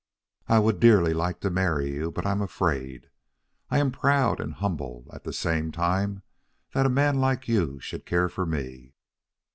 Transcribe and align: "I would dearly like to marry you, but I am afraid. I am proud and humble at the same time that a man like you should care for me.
"I 0.47 0.57
would 0.57 0.79
dearly 0.79 1.13
like 1.13 1.41
to 1.41 1.51
marry 1.51 1.91
you, 1.93 2.09
but 2.09 2.25
I 2.25 2.31
am 2.31 2.41
afraid. 2.41 3.11
I 3.69 3.77
am 3.77 3.91
proud 3.91 4.39
and 4.41 4.55
humble 4.55 5.05
at 5.13 5.25
the 5.25 5.31
same 5.31 5.71
time 5.71 6.23
that 6.73 6.87
a 6.87 6.89
man 6.89 7.19
like 7.19 7.47
you 7.47 7.79
should 7.79 8.07
care 8.07 8.27
for 8.27 8.47
me. 8.47 8.95